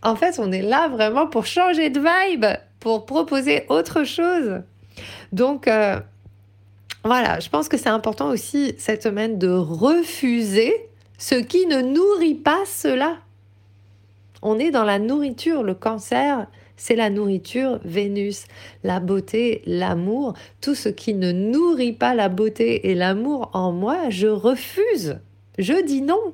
En 0.01 0.15
fait, 0.15 0.39
on 0.39 0.51
est 0.51 0.61
là 0.61 0.87
vraiment 0.87 1.27
pour 1.27 1.45
changer 1.45 1.89
de 1.89 1.99
vibe, 1.99 2.45
pour 2.79 3.05
proposer 3.05 3.65
autre 3.69 4.03
chose. 4.03 4.61
Donc, 5.31 5.67
euh, 5.67 5.99
voilà, 7.03 7.39
je 7.39 7.49
pense 7.49 7.69
que 7.69 7.77
c'est 7.77 7.89
important 7.89 8.29
aussi 8.29 8.73
cette 8.77 9.03
semaine 9.03 9.37
de 9.37 9.49
refuser 9.49 10.73
ce 11.17 11.35
qui 11.35 11.65
ne 11.65 11.81
nourrit 11.81 12.35
pas 12.35 12.63
cela. 12.65 13.17
On 14.41 14.57
est 14.57 14.71
dans 14.71 14.85
la 14.85 14.99
nourriture. 14.99 15.63
Le 15.63 15.73
cancer, 15.73 16.47
c'est 16.77 16.95
la 16.95 17.09
nourriture, 17.09 17.79
Vénus, 17.83 18.45
la 18.83 18.99
beauté, 18.99 19.61
l'amour. 19.65 20.33
Tout 20.61 20.75
ce 20.75 20.89
qui 20.89 21.13
ne 21.13 21.31
nourrit 21.31 21.93
pas 21.93 22.13
la 22.13 22.29
beauté 22.29 22.89
et 22.89 22.95
l'amour 22.95 23.49
en 23.53 23.73
moi, 23.73 24.09
je 24.09 24.27
refuse. 24.27 25.19
Je 25.57 25.83
dis 25.85 26.01
non. 26.01 26.33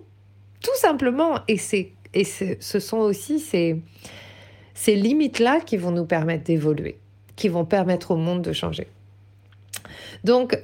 Tout 0.62 0.76
simplement. 0.76 1.40
Et, 1.48 1.58
c'est, 1.58 1.94
et 2.16 2.24
ce 2.24 2.80
sont 2.80 2.98
aussi 2.98 3.40
ces, 3.40 3.82
limites-là 4.88 5.60
qui 5.60 5.78
vont 5.78 5.92
nous 5.92 6.06
permettre 6.06 6.46
d'évoluer, 6.46 6.98
qui 7.36 7.50
vont 7.50 7.66
permettre 7.66 8.12
au 8.12 8.16
monde 8.18 8.42
de 8.42 8.54
changer. 8.54 8.88
Donc, 10.24 10.58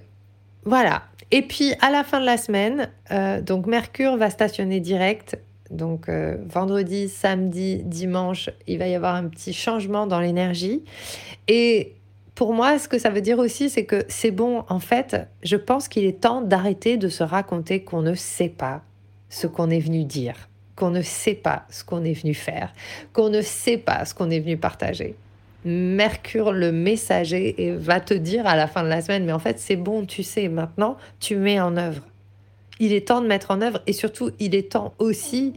voilà. 0.63 1.03
Et 1.29 1.43
puis, 1.43 1.73
à 1.81 1.91
la 1.91 2.03
fin 2.03 2.19
de 2.19 2.25
la 2.25 2.37
semaine, 2.37 2.89
euh, 3.11 3.41
donc 3.41 3.67
Mercure 3.67 4.17
va 4.17 4.29
stationner 4.29 4.79
direct 4.79 5.37
donc 5.71 6.09
euh, 6.09 6.37
vendredi, 6.47 7.07
samedi, 7.07 7.81
dimanche, 7.83 8.49
il 8.67 8.77
va 8.77 8.87
y 8.87 8.95
avoir 8.95 9.15
un 9.15 9.27
petit 9.27 9.53
changement 9.53 10.05
dans 10.05 10.19
l'énergie. 10.19 10.83
Et 11.47 11.95
pour 12.35 12.53
moi, 12.53 12.77
ce 12.77 12.87
que 12.87 12.99
ça 12.99 13.09
veut 13.09 13.21
dire 13.21 13.39
aussi, 13.39 13.69
c'est 13.69 13.85
que 13.85 14.03
c'est 14.07 14.31
bon, 14.31 14.63
en 14.67 14.79
fait, 14.79 15.27
je 15.43 15.55
pense 15.55 15.87
qu'il 15.87 16.05
est 16.05 16.21
temps 16.21 16.41
d'arrêter 16.41 16.97
de 16.97 17.07
se 17.07 17.23
raconter 17.23 17.83
qu'on 17.83 18.01
ne 18.01 18.15
sait 18.15 18.49
pas 18.49 18.81
ce 19.29 19.47
qu'on 19.47 19.69
est 19.69 19.79
venu 19.79 20.03
dire, 20.03 20.49
qu'on 20.81 20.91
ne 20.91 21.01
sait 21.01 21.35
pas 21.35 21.63
ce 21.69 21.85
qu'on 21.85 22.03
est 22.03 22.13
venu 22.13 22.33
faire, 22.33 22.73
qu'on 23.13 23.29
ne 23.29 23.41
sait 23.41 23.77
pas 23.77 24.03
ce 24.03 24.13
qu'on 24.13 24.29
est 24.29 24.39
venu 24.39 24.57
partager. 24.57 25.15
Mercure, 25.63 26.51
le 26.51 26.73
messager, 26.73 27.55
va 27.77 27.99
te 27.99 28.13
dire 28.13 28.45
à 28.47 28.55
la 28.55 28.67
fin 28.67 28.83
de 28.83 28.89
la 28.89 29.01
semaine, 29.01 29.23
mais 29.23 29.31
en 29.31 29.39
fait, 29.39 29.59
c'est 29.59 29.75
bon, 29.75 30.05
tu 30.05 30.23
sais, 30.23 30.49
maintenant, 30.49 30.97
tu 31.19 31.35
mets 31.35 31.61
en 31.61 31.77
œuvre 31.77 32.01
il 32.81 32.93
est 32.93 33.07
temps 33.07 33.21
de 33.21 33.27
mettre 33.27 33.51
en 33.51 33.61
œuvre 33.61 33.79
et 33.85 33.93
surtout, 33.93 34.31
il 34.39 34.55
est 34.55 34.71
temps 34.71 34.95
aussi 34.97 35.53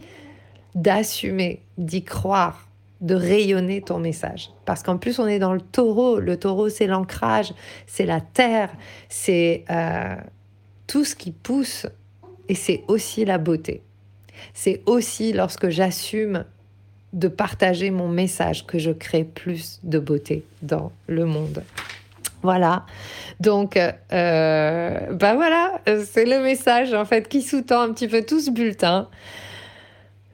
d'assumer, 0.75 1.63
d'y 1.79 2.05
croire, 2.05 2.69
de 3.01 3.15
rayonner 3.15 3.81
ton 3.81 3.99
message. 3.99 4.51
Parce 4.67 4.83
qu'en 4.83 4.99
plus, 4.99 5.19
on 5.19 5.27
est 5.27 5.39
dans 5.39 5.55
le 5.55 5.61
taureau. 5.63 6.21
Le 6.21 6.37
taureau, 6.37 6.69
c'est 6.69 6.87
l'ancrage, 6.87 7.55
c'est 7.87 8.05
la 8.05 8.21
terre, 8.21 8.71
c'est 9.09 9.65
euh, 9.71 10.17
tout 10.87 11.07
ce 11.07 11.17
qui 11.17 11.33
pousse 11.33 11.87
et 12.51 12.55
c'est 12.55 12.85
aussi 12.89 13.25
la 13.25 13.39
beauté. 13.39 13.83
C'est 14.53 14.83
aussi 14.87 15.33
lorsque 15.33 15.69
j'assume 15.69 16.45
de 17.13 17.29
partager 17.29 17.91
mon 17.91 18.09
message 18.09 18.67
que 18.67 18.79
je 18.79 18.91
crée 18.91 19.25
plus 19.25 19.81
de 19.85 19.99
beauté 19.99 20.45
dans 20.63 20.93
le 21.07 21.25
monde. 21.25 21.63
Voilà. 22.43 22.85
Donc, 23.41 23.77
euh, 23.77 23.91
ben 24.11 25.35
voilà, 25.35 25.81
c'est 26.05 26.27
le 26.27 26.41
message 26.41 26.93
en 26.93 27.05
fait 27.05 27.29
qui 27.29 27.41
sous-tend 27.41 27.81
un 27.81 27.93
petit 27.93 28.09
peu 28.09 28.23
tout 28.23 28.41
ce 28.41 28.51
bulletin. 28.51 29.09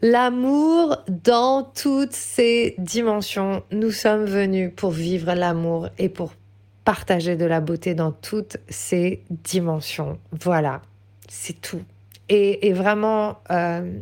L'amour 0.03 0.97
dans 1.09 1.63
toutes 1.63 2.15
ses 2.15 2.75
dimensions. 2.79 3.63
Nous 3.71 3.91
sommes 3.91 4.25
venus 4.25 4.73
pour 4.75 4.91
vivre 4.91 5.35
l'amour 5.35 5.89
et 5.99 6.09
pour 6.09 6.33
partager 6.85 7.37
de 7.37 7.45
la 7.45 7.61
beauté 7.61 7.95
dans 7.95 8.11
toutes 8.11 8.57
ses 8.69 9.23
dimensions. 9.31 10.19
Voilà, 10.33 10.81
c'est 11.29 11.61
tout. 11.61 11.83
Et, 12.33 12.73
vraiment, 12.73 13.39
euh, 13.51 13.93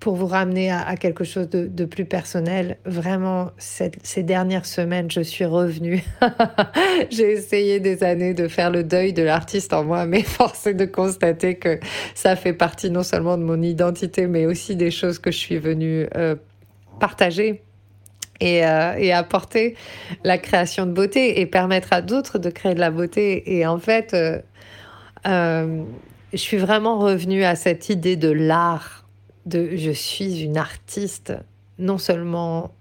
pour 0.00 0.16
vous 0.16 0.26
ramener 0.26 0.72
à, 0.72 0.96
quelque 0.96 1.22
chose 1.22 1.48
de, 1.48 1.84
plus 1.84 2.04
personnel, 2.04 2.78
vraiment, 2.84 3.52
ces 3.56 4.22
dernières 4.24 4.66
semaines, 4.66 5.08
je 5.10 5.20
suis 5.20 5.44
revenue. 5.44 6.02
J'ai 7.10 7.30
essayé 7.30 7.78
des 7.78 8.02
années 8.02 8.34
de 8.34 8.48
faire 8.48 8.70
le 8.70 8.82
deuil 8.82 9.12
de 9.12 9.22
l'artiste 9.22 9.72
en 9.72 9.84
moi, 9.84 10.06
mais 10.06 10.22
force 10.24 10.66
est 10.66 10.74
de 10.74 10.86
constater 10.86 11.54
que 11.54 11.78
ça 12.16 12.34
fait 12.34 12.52
partie 12.52 12.90
non 12.90 13.04
seulement 13.04 13.38
de 13.38 13.44
mon 13.44 13.62
identité, 13.62 14.26
mais 14.26 14.46
aussi 14.46 14.74
des 14.74 14.90
choses 14.90 15.20
que 15.20 15.30
je 15.30 15.38
suis 15.38 15.58
venue 15.58 16.08
euh, 16.16 16.34
partager. 16.98 17.62
Et, 18.42 18.64
euh, 18.64 18.94
et, 18.96 19.12
apporter 19.12 19.76
la 20.24 20.38
création 20.38 20.86
de 20.86 20.92
beauté 20.92 21.42
et 21.42 21.46
permettre 21.46 21.92
à 21.92 22.00
d'autres 22.00 22.38
de 22.38 22.48
créer 22.48 22.74
de 22.74 22.80
la 22.80 22.90
beauté. 22.90 23.58
Et 23.58 23.66
en 23.66 23.78
fait, 23.78 24.16
je 26.32 26.38
suis 26.38 26.58
vraiment 26.58 26.98
revenue 26.98 27.44
à 27.44 27.56
cette 27.56 27.88
idée 27.88 28.16
de 28.16 28.30
l'art 28.30 29.08
de 29.46 29.76
je 29.76 29.90
suis 29.90 30.42
une 30.42 30.56
artiste, 30.56 31.32
non 31.78 31.98
seulement 31.98 32.72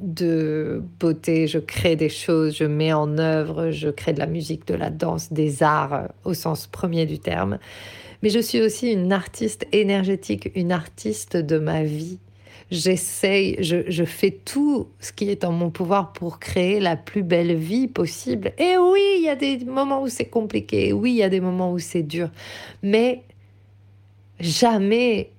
de 0.00 0.82
beauté, 1.00 1.48
je 1.48 1.58
crée 1.58 1.96
des 1.96 2.08
choses, 2.08 2.56
je 2.56 2.64
mets 2.64 2.92
en 2.92 3.18
œuvre, 3.18 3.70
je 3.70 3.88
crée 3.88 4.12
de 4.12 4.20
la 4.20 4.26
musique, 4.26 4.66
de 4.68 4.74
la 4.74 4.90
danse, 4.90 5.32
des 5.32 5.62
arts 5.62 6.08
au 6.24 6.34
sens 6.34 6.68
premier 6.68 7.04
du 7.04 7.18
terme, 7.18 7.58
mais 8.22 8.30
je 8.30 8.38
suis 8.38 8.60
aussi 8.60 8.92
une 8.92 9.12
artiste 9.12 9.66
énergétique, 9.72 10.50
une 10.54 10.70
artiste 10.70 11.36
de 11.36 11.58
ma 11.58 11.82
vie. 11.82 12.18
J'essaye, 12.70 13.56
je, 13.60 13.90
je, 13.90 14.04
fais 14.04 14.30
tout 14.30 14.88
ce 15.00 15.12
qui 15.12 15.30
est 15.30 15.44
en 15.44 15.52
mon 15.52 15.70
pouvoir 15.70 16.12
pour 16.12 16.38
créer 16.38 16.80
la 16.80 16.96
plus 16.96 17.22
belle 17.22 17.56
vie 17.56 17.88
possible. 17.88 18.52
Et 18.58 18.76
oui, 18.76 19.00
il 19.16 19.22
y 19.24 19.28
a 19.28 19.36
des 19.36 19.64
moments 19.64 20.02
où 20.02 20.08
c'est 20.08 20.26
compliqué, 20.26 20.92
oui, 20.92 21.12
il 21.12 21.16
y 21.16 21.22
a 21.22 21.30
des 21.30 21.40
moments 21.40 21.72
où 21.72 21.78
c'est 21.78 22.02
dur, 22.02 22.28
mais 22.82 23.22
jamais 24.38 25.30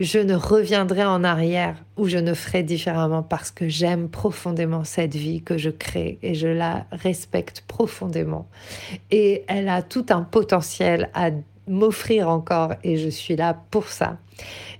je 0.00 0.18
ne 0.18 0.34
reviendrai 0.34 1.04
en 1.04 1.22
arrière 1.22 1.76
ou 1.96 2.08
je 2.08 2.18
ne 2.18 2.34
ferai 2.34 2.62
différemment 2.62 3.22
parce 3.22 3.50
que 3.50 3.68
j'aime 3.68 4.08
profondément 4.08 4.84
cette 4.84 5.14
vie 5.14 5.42
que 5.42 5.56
je 5.56 5.70
crée 5.70 6.18
et 6.22 6.34
je 6.34 6.48
la 6.48 6.86
respecte 6.90 7.62
profondément. 7.68 8.48
Et 9.10 9.44
elle 9.46 9.68
a 9.68 9.82
tout 9.82 10.06
un 10.10 10.22
potentiel 10.22 11.10
à 11.14 11.30
m'offrir 11.66 12.28
encore 12.28 12.74
et 12.82 12.96
je 12.96 13.08
suis 13.08 13.36
là 13.36 13.58
pour 13.70 13.88
ça. 13.88 14.18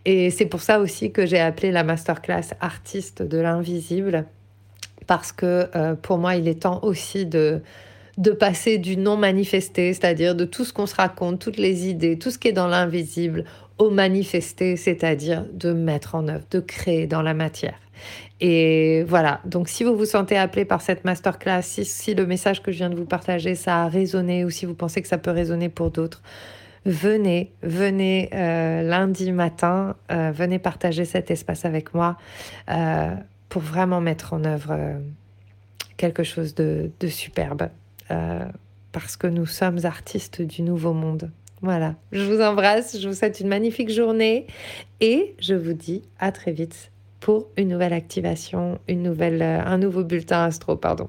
Et 0.05 0.31
c'est 0.31 0.47
pour 0.47 0.61
ça 0.61 0.81
aussi 0.81 1.13
que 1.13 1.27
j'ai 1.27 1.41
appelé 1.41 1.71
la 1.71 1.85
masterclass 1.85 2.55
artiste 2.61 3.23
de 3.23 3.39
l'invisible 3.39 4.27
parce 5.07 5.33
que 5.33 5.69
euh, 5.75 5.95
pour 5.95 6.19
moi 6.19 6.37
il 6.37 6.49
est 6.49 6.63
temps 6.63 6.81
aussi 6.83 7.27
de 7.27 7.63
de 8.17 8.31
passer 8.31 8.79
du 8.79 8.97
non 8.97 9.17
manifesté, 9.17 9.93
c'est-à-dire 9.93 10.37
de 10.37 10.45
tout 10.45 10.65
ce 10.65 10.73
qu'on 10.73 10.87
se 10.87 10.95
raconte, 10.95 11.41
toutes 11.41 11.57
les 11.57 11.89
idées, 11.89 12.17
tout 12.17 12.31
ce 12.31 12.39
qui 12.39 12.47
est 12.47 12.53
dans 12.53 12.69
l'invisible, 12.69 13.45
au 13.79 13.91
manifester, 13.91 14.77
c'est-à-dire 14.77 15.45
de 15.53 15.73
mettre 15.73 16.15
en 16.15 16.29
œuvre, 16.29 16.45
de 16.51 16.61
créer 16.61 17.09
dans 17.09 17.23
la 17.23 17.35
matière. 17.35 17.75
Et 18.41 19.05
voilà, 19.05 19.41
donc 19.45 19.69
si 19.69 19.85
vous 19.85 19.97
vous 19.97 20.05
sentez 20.05 20.37
appelé 20.37 20.65
par 20.65 20.81
cette 20.81 21.05
masterclass, 21.05 21.63
si, 21.63 21.85
si 21.85 22.15
le 22.15 22.27
message 22.27 22.63
que 22.63 22.71
je 22.71 22.79
viens 22.79 22.91
de 22.91 22.97
vous 22.97 23.05
partager, 23.05 23.55
ça 23.55 23.85
a 23.85 23.89
résonné 23.89 24.45
ou 24.45 24.51
si 24.51 24.67
vous 24.67 24.75
pensez 24.75 25.03
que 25.03 25.09
ça 25.09 25.19
peut 25.19 25.31
résonner 25.31 25.69
pour 25.69 25.91
d'autres, 25.91 26.23
venez, 26.85 27.53
venez 27.63 28.31
euh, 28.33 28.83
lundi 28.83 29.33
matin, 29.33 29.97
euh, 30.11 30.33
venez 30.33 30.59
partager 30.59 31.05
cet 31.05 31.31
espace 31.31 31.65
avec 31.65 31.95
moi 31.95 32.17
euh, 32.71 33.15
pour 33.49 33.63
vraiment 33.63 34.01
mettre 34.01 34.33
en 34.33 34.45
œuvre 34.45 34.77
quelque 35.97 36.23
chose 36.23 36.55
de, 36.55 36.91
de 37.01 37.09
superbe. 37.09 37.69
parce 38.93 39.17
que 39.17 39.27
nous 39.27 39.47
sommes 39.47 39.85
artistes 39.85 40.43
du 40.43 40.63
nouveau 40.63 40.93
monde. 40.93 41.31
Voilà, 41.63 41.95
je 42.13 42.23
vous 42.23 42.41
embrasse, 42.43 43.01
je 43.01 43.09
vous 43.09 43.15
souhaite 43.15 43.41
une 43.41 43.49
magnifique 43.49 43.91
journée 43.91 44.47
et 45.01 45.35
je 45.41 45.55
vous 45.55 45.73
dis 45.73 46.03
à 46.19 46.31
très 46.31 46.53
vite 46.53 46.91
pour 47.21 47.47
une 47.57 47.69
nouvelle 47.69 47.95
activation, 47.95 48.79
une 48.87 49.03
nouvelle, 49.03 49.41
un 49.41 49.79
nouveau 49.79 50.05
bulletin 50.05 50.45
astro, 50.45 50.77
pardon. 50.77 51.09